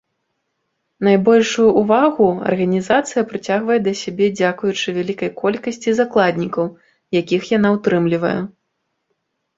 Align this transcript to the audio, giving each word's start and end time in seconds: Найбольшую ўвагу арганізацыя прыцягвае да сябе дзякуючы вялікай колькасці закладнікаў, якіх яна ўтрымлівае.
Найбольшую 1.07 1.65
ўвагу 1.81 2.29
арганізацыя 2.53 3.23
прыцягвае 3.31 3.77
да 3.89 3.93
сябе 4.01 4.25
дзякуючы 4.39 4.87
вялікай 4.97 5.31
колькасці 5.43 5.95
закладнікаў, 6.01 6.65
якіх 7.21 7.41
яна 7.59 7.69
ўтрымлівае. 7.77 8.37